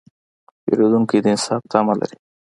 [0.63, 2.17] پیرودونکی د انصاف تمه لري.